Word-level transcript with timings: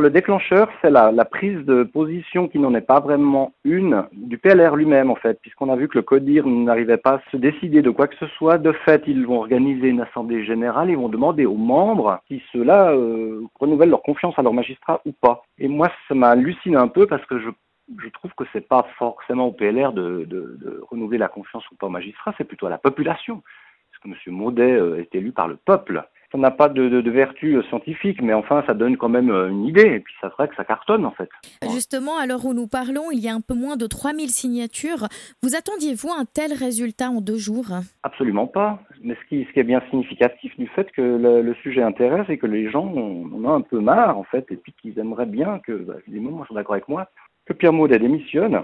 Le 0.00 0.08
déclencheur, 0.08 0.70
c'est 0.80 0.88
la, 0.88 1.12
prise 1.26 1.58
de 1.66 1.82
position 1.82 2.48
qui 2.48 2.58
n'en 2.58 2.74
est 2.74 2.80
pas 2.80 3.00
vraiment 3.00 3.52
une 3.64 4.06
du 4.12 4.38
PLR 4.38 4.74
lui-même 4.74 5.10
en 5.10 5.14
fait, 5.14 5.38
puisqu'on 5.42 5.70
a 5.70 5.76
vu 5.76 5.88
que 5.88 5.98
le 5.98 6.02
CODIR 6.02 6.46
n'arrivait 6.46 6.96
pas 6.96 7.16
à 7.16 7.30
se 7.30 7.36
décider 7.36 7.82
de 7.82 7.90
quoi 7.90 8.08
que 8.08 8.16
ce 8.16 8.26
soit. 8.28 8.56
De 8.56 8.72
fait, 8.72 9.02
ils 9.06 9.26
vont 9.26 9.40
organiser 9.40 9.88
une 9.88 10.00
assemblée 10.00 10.42
générale, 10.42 10.88
ils 10.88 10.96
vont 10.96 11.10
demander 11.10 11.44
aux 11.44 11.54
membres 11.54 12.18
si 12.28 12.42
ceux-là 12.50 12.92
euh, 12.92 13.42
renouvellent 13.60 13.90
leur 13.90 14.02
confiance 14.02 14.38
à 14.38 14.42
leur 14.42 14.54
magistrat 14.54 15.02
ou 15.04 15.12
pas. 15.12 15.42
Et 15.58 15.68
moi, 15.68 15.92
ça 16.08 16.14
m'a 16.14 16.30
halluciné 16.30 16.76
un 16.76 16.88
peu 16.88 17.06
parce 17.06 17.24
que 17.26 17.38
je 17.38 18.08
trouve 18.08 18.32
que 18.34 18.44
c'est 18.54 18.66
pas 18.66 18.86
forcément 18.96 19.48
au 19.48 19.52
PLR 19.52 19.92
de, 19.92 20.82
renouveler 20.90 21.18
la 21.18 21.28
confiance 21.28 21.70
ou 21.70 21.74
pas 21.74 21.88
au 21.88 21.90
magistrat, 21.90 22.34
c'est 22.38 22.44
plutôt 22.44 22.66
à 22.66 22.70
la 22.70 22.78
population. 22.78 23.42
Parce 23.90 24.16
que 24.16 24.30
M. 24.30 24.34
Maudet 24.34 24.72
euh, 24.72 25.00
est 25.00 25.14
élu 25.14 25.32
par 25.32 25.46
le 25.46 25.56
peuple 25.56 26.08
ça 26.32 26.38
n'a 26.38 26.50
pas 26.50 26.68
de, 26.68 26.88
de, 26.88 27.00
de, 27.00 27.10
vertu 27.10 27.56
euh, 27.56 27.62
scientifique, 27.64 28.22
mais 28.22 28.32
enfin, 28.32 28.62
ça 28.66 28.74
donne 28.74 28.96
quand 28.96 29.08
même 29.08 29.30
euh, 29.30 29.48
une 29.48 29.66
idée, 29.66 29.94
et 29.94 30.00
puis 30.00 30.14
ça 30.20 30.30
ferait 30.30 30.48
que 30.48 30.54
ça 30.54 30.64
cartonne, 30.64 31.04
en 31.04 31.10
fait. 31.10 31.28
Justement, 31.72 32.18
à 32.18 32.26
l'heure 32.26 32.44
où 32.44 32.54
nous 32.54 32.68
parlons, 32.68 33.10
il 33.10 33.18
y 33.18 33.28
a 33.28 33.34
un 33.34 33.40
peu 33.40 33.54
moins 33.54 33.76
de 33.76 33.86
3000 33.86 34.28
signatures. 34.30 35.08
Vous 35.42 35.56
attendiez-vous 35.56 36.10
un 36.10 36.24
tel 36.24 36.52
résultat 36.52 37.10
en 37.10 37.20
deux 37.20 37.38
jours? 37.38 37.66
Absolument 38.02 38.46
pas. 38.46 38.80
Mais 39.02 39.16
ce 39.16 39.28
qui, 39.28 39.44
ce 39.44 39.52
qui 39.52 39.60
est 39.60 39.64
bien 39.64 39.82
significatif 39.90 40.56
du 40.58 40.68
fait 40.68 40.90
que 40.92 41.02
le, 41.02 41.42
le 41.42 41.54
sujet 41.54 41.82
intéresse 41.82 42.28
et 42.28 42.38
que 42.38 42.46
les 42.46 42.70
gens 42.70 42.86
en 42.86 43.44
ont 43.44 43.54
un 43.54 43.62
peu 43.62 43.80
marre, 43.80 44.18
en 44.18 44.24
fait, 44.24 44.46
et 44.50 44.56
puis 44.56 44.74
qu'ils 44.80 44.98
aimeraient 44.98 45.26
bien 45.26 45.58
que, 45.60 45.72
bah, 45.72 45.94
évidemment, 46.06 46.44
ils 46.44 46.48
sont 46.48 46.54
d'accord 46.54 46.74
avec 46.74 46.88
moi, 46.88 47.08
que 47.46 47.52
Pierre 47.52 47.72
Maudet 47.72 47.98
démissionne, 47.98 48.62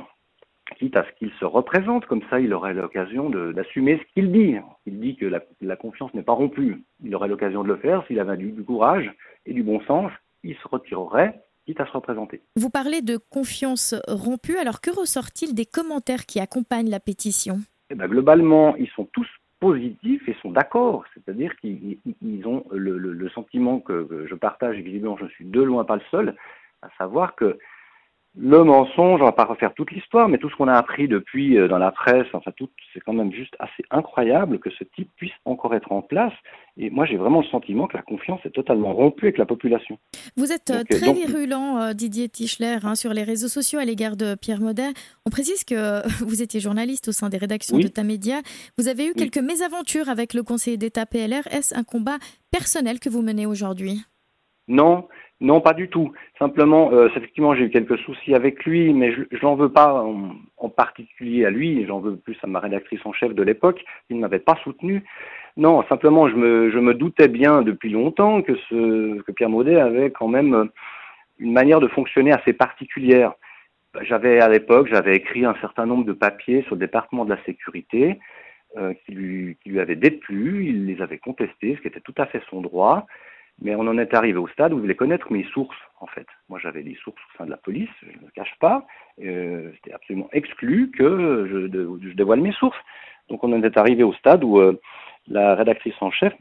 quitte 0.75 0.97
à 0.97 1.05
ce 1.05 1.19
qu'il 1.19 1.31
se 1.39 1.45
représente, 1.45 2.07
comme 2.07 2.23
ça 2.29 2.41
il 2.41 2.53
aurait 2.53 2.75
l'occasion 2.75 3.31
d'assumer 3.31 3.99
ce 3.99 4.15
qu'il 4.15 4.33
dit. 4.33 4.57
Il 4.87 5.01
dit 5.01 5.17
que 5.17 5.27
la, 5.27 5.41
la 5.61 5.77
confiance 5.77 6.13
n'est 6.15 6.23
pas 6.23 6.33
rompue. 6.33 6.83
Il 7.05 7.15
aurait 7.15 7.29
l'occasion 7.29 7.63
de 7.63 7.69
le 7.69 7.77
faire 7.77 8.05
s'il 8.07 8.19
avait 8.21 8.37
du, 8.37 8.51
du, 8.53 8.63
courage 8.63 9.11
et 9.47 9.53
du 9.53 9.63
bon 9.63 9.81
sens. 9.83 10.11
Il 10.43 10.57
se 10.57 10.69
retirerait, 10.69 11.41
quitte 11.65 11.81
à 11.81 11.87
se 11.87 11.93
représenter. 11.93 12.41
Vous 12.57 12.71
parlez 12.71 13.01
de 13.01 13.17
confiance 13.17 13.95
rompue, 14.09 14.59
alors 14.59 14.81
que 14.81 14.91
ressort-il 14.91 15.55
des 15.55 15.67
commentaires 15.67 16.27
qui 16.27 16.41
accompagnent 16.41 16.91
la 16.91 17.01
pétition? 17.01 17.59
Eh 17.91 17.95
ben, 17.95 18.09
Globalement, 18.09 18.77
ils 18.77 18.91
sont 18.91 19.09
tous 19.13 19.29
positifs 19.61 20.29
et 20.29 20.37
sont 20.43 20.51
d'accord, 20.51 21.05
c'est-à-dire 21.15 21.57
qu'ils 21.57 22.47
ont 22.47 22.65
le, 22.71 22.99
le, 22.99 23.13
le, 23.13 23.29
sentiment 23.31 23.81
que, 23.81 24.27
je 24.29 24.35
partage, 24.35 24.79
et 24.79 24.83
visiblement 24.83 25.17
je 25.17 25.27
suis 25.29 25.47
de 25.47 25.63
loin 25.63 25.85
pas 25.85 25.97
le 25.97 26.03
seul, 26.11 26.37
à 26.83 26.89
savoir 26.99 27.35
que 27.35 27.59
le 28.39 28.65
mensonge, 28.65 29.23
on 29.23 29.25
va 29.25 29.33
pas 29.33 29.47
refaire 29.47 29.73
toute 29.73 29.91
l'histoire, 29.93 30.29
mais 30.29 30.37
tout 30.37 30.51
ce 30.51 30.57
qu'on 30.57 30.69
a 30.69 30.75
appris 30.75 31.09
depuis 31.09 31.57
euh, 31.57 31.69
dans 31.69 31.79
la 31.79 31.91
presse, 31.91 32.27
enfin 32.35 32.51
tout, 32.55 32.69
c'est 32.93 33.01
quand 33.01 33.15
même 33.15 33.33
juste 33.33 33.57
assez 33.59 33.83
incroyable 33.91 34.59
que 34.59 34.69
ce 34.71 34.85
type 34.85 35.09
puisse 35.17 35.33
encore 35.47 35.75
être 35.75 35.91
en 35.91 36.03
place. 36.03 36.35
Et 36.77 36.91
moi, 36.91 37.07
j'ai 37.07 37.17
vraiment 37.17 37.41
le 37.41 37.47
sentiment 37.47 37.87
que 37.87 37.97
la 37.97 38.03
confiance 38.03 38.41
est 38.45 38.51
totalement 38.51 38.93
rompue 38.93 39.25
avec 39.25 39.39
la 39.39 39.47
population. 39.47 39.99
Vous 40.37 40.53
êtes 40.53 40.71
donc, 40.71 40.87
très 40.89 41.07
donc... 41.07 41.17
virulent, 41.17 41.79
euh, 41.79 41.93
Didier 41.95 42.29
Tischler, 42.29 42.77
hein, 42.83 42.95
sur 42.95 43.15
les 43.15 43.23
réseaux 43.23 43.49
sociaux 43.49 43.79
à 43.79 43.87
l'égard 43.87 44.17
de 44.17 44.35
Pierre 44.35 44.61
Maudet. 44.61 44.93
On 45.25 45.31
précise 45.31 45.65
que 45.65 46.07
vous 46.25 46.43
étiez 46.43 46.61
journaliste 46.61 47.09
au 47.09 47.13
sein 47.13 47.31
des 47.31 47.39
rédactions 47.39 47.77
oui. 47.77 47.85
de 47.85 47.89
Tamedia. 47.89 48.41
Vous 48.77 48.89
avez 48.89 49.07
eu 49.07 49.13
oui. 49.17 49.23
quelques 49.31 49.43
mésaventures 49.43 50.11
avec 50.11 50.35
le 50.35 50.43
conseiller 50.43 50.77
d'État 50.77 51.07
PLR. 51.07 51.47
Est-ce 51.51 51.75
un 51.75 51.85
combat 51.85 52.19
personnel 52.51 53.01
que 53.01 53.09
vous 53.09 53.23
menez 53.23 53.47
aujourd'hui? 53.47 54.03
Non, 54.69 55.07
non, 55.41 55.61
pas 55.61 55.75
du 55.75 55.89
tout. 55.89 56.13
Simplement, 56.39 56.93
euh, 56.93 57.09
effectivement, 57.09 57.55
j'ai 57.55 57.65
eu 57.65 57.71
quelques 57.71 57.99
soucis 57.99 58.35
avec 58.35 58.65
lui, 58.65 58.95
mais 58.95 59.13
je, 59.13 59.23
l'en 59.43 59.55
veux 59.55 59.71
pas 59.71 60.03
en, 60.03 60.69
particulier 60.71 61.45
à 61.45 61.51
lui, 61.51 61.85
j'en 61.87 62.01
veux 62.01 62.17
plus 62.17 62.37
à 62.43 62.47
ma 62.47 62.59
rédactrice 62.59 63.01
en 63.05 63.13
chef 63.13 63.35
de 63.35 63.43
l'époque, 63.43 63.85
il 64.11 64.17
ne 64.17 64.23
m'avait 64.23 64.39
pas 64.39 64.57
soutenu. 64.65 65.05
Non, 65.57 65.83
simplement, 65.89 66.29
je 66.29 66.35
me, 66.37 66.95
doutais 66.95 67.29
bien 67.29 67.63
depuis 67.63 67.91
longtemps 67.91 68.43
que, 68.43 68.57
ce, 68.69 69.21
que 69.23 69.33
Pierre 69.33 69.51
Maudet 69.51 69.77
avait 69.77 70.11
quand 70.11 70.29
même 70.29 70.71
une 71.39 71.53
manière 71.53 71.81
de 71.81 71.89
fonctionner 71.89 72.33
assez 72.33 72.53
particulière. 72.53 73.33
J'avais 74.03 74.41
à 74.41 74.49
l'époque, 74.49 74.89
j'avais 74.91 75.17
écrit 75.17 75.45
un 75.45 75.55
certain 75.61 75.87
nombre 75.87 76.05
de 76.05 76.13
papiers 76.13 76.63
sur 76.63 76.75
le 76.75 76.81
département 76.81 77.25
de 77.25 77.31
la 77.31 77.43
sécurité 77.45 78.19
euh, 78.77 78.93
qui, 79.05 79.13
lui, 79.13 79.57
qui 79.63 79.71
lui 79.71 79.81
avaient 79.81 79.97
déplu, 79.97 80.67
il 80.67 80.87
les 80.87 81.01
avait 81.01 81.19
contestés, 81.19 81.77
ce 81.77 81.81
qui 81.81 81.89
était 81.89 82.01
tout 82.01 82.15
à 82.19 82.27
fait 82.27 82.43
son 82.51 82.61
droit. 82.61 83.07
Mais 83.61 83.75
on 83.75 83.81
en 83.81 83.99
est 83.99 84.13
arrivé 84.15 84.39
au 84.39 84.49
stade 84.49 84.73
où 84.73 84.77
je 84.77 84.83
voulais 84.83 84.95
connaître 84.95 85.33
mes 85.33 85.45
sources, 85.45 85.77
en 86.01 86.07
fait. 86.07 86.27
Moi, 86.49 86.59
j'avais 86.63 86.83
des 86.83 86.97
sources 87.03 87.21
au 87.21 87.39
sein 87.39 87.47
de 87.47 87.51
la 87.51 87.57
police, 87.57 87.89
je 88.03 88.09
ne 88.09 88.27
le 88.27 88.31
cache 88.35 88.55
pas. 88.61 88.87
Euh, 89.25 89.71
C'était 89.77 89.95
absolument 89.95 90.29
exclu 90.33 90.91
que 90.91 91.47
je, 91.51 92.13
dévoile 92.13 92.41
mes 92.41 92.53
sources. 92.53 92.79
Donc, 93.29 93.43
on 93.45 93.53
en 93.53 93.63
est 93.63 93.77
arrivé 93.79 94.03
au 94.03 94.13
stade 94.13 94.45
où 94.45 94.59
euh, 94.59 94.79
la 95.27 95.55
rédactrice 95.55 95.95
en 96.01 96.11
chef 96.11 96.35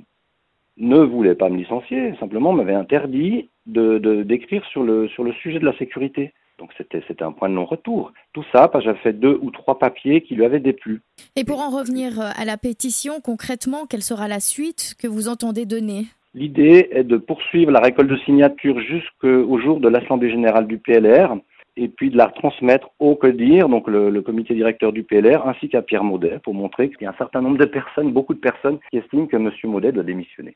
ne 0.78 0.98
voulait 0.98 1.36
pas 1.36 1.50
me 1.50 1.58
licencier, 1.58 2.16
simplement 2.20 2.52
m'avait 2.52 2.74
interdit 2.74 3.50
d'écrire 3.66 4.64
sur 4.66 4.84
le, 4.84 5.08
sur 5.08 5.24
le 5.24 5.32
sujet 5.34 5.60
de 5.60 5.66
la 5.66 5.78
sécurité. 5.78 6.34
Donc 6.58 6.72
c'était 6.78 7.24
un 7.24 7.34
point 7.34 7.50
de 7.50 7.54
non-retour. 7.54 8.14
Tout 8.34 8.46
ça 8.52 8.68
parce 8.68 8.84
que 8.84 8.90
j'avais 8.90 9.02
fait 9.02 9.14
deux 9.14 9.38
ou 9.42 9.52
trois 9.52 9.78
papiers 9.78 10.22
qui 10.22 10.36
lui 10.36 10.46
avaient 10.46 10.60
déplu. 10.60 11.02
Et 11.36 11.44
pour 11.44 11.60
en 11.60 11.70
revenir 11.70 12.20
à 12.20 12.46
la 12.46 12.58
pétition, 12.58 13.20
concrètement, 13.20 13.86
quelle 13.86 14.04
sera 14.04 14.28
la 14.28 14.40
suite 14.40 14.96
que 14.98 15.08
vous 15.08 15.28
entendez 15.28 15.66
donner? 15.66 16.06
L'idée 16.36 16.90
est 16.92 17.06
de 17.06 17.16
poursuivre 17.16 17.72
la 17.72 17.80
récolte 17.80 18.10
de 18.10 18.18
signatures 18.18 18.78
jusqu'au 18.82 19.58
jour 19.58 19.80
de 19.80 19.88
l'Assemblée 19.88 20.30
générale 20.30 20.68
du 20.68 20.78
PLR 20.78 21.38
et 21.78 21.88
puis 21.88 22.10
de 22.10 22.18
la 22.18 22.28
transmettre 22.28 22.90
au 23.00 23.16
CODIR, 23.16 23.70
donc 23.70 23.88
le, 23.88 24.10
le 24.10 24.22
comité 24.22 24.54
directeur 24.54 24.92
du 24.92 25.04
PLR, 25.04 25.48
ainsi 25.48 25.70
qu'à 25.70 25.82
Pierre 25.82 26.04
Maudet, 26.04 26.40
pour 26.44 26.54
montrer 26.54 26.90
qu'il 26.90 27.04
y 27.04 27.06
a 27.06 27.12
un 27.12 27.18
certain 27.18 27.42
nombre 27.42 27.58
de 27.58 27.66
personnes, 27.66 28.12
beaucoup 28.12 28.34
de 28.34 28.40
personnes, 28.40 28.80
qui 28.92 28.98
estiment 28.98 29.28
que 29.28 29.38
M. 29.38 29.50
Maudet 29.64 29.94
doit 29.94 30.04
démissionner. 30.04 30.54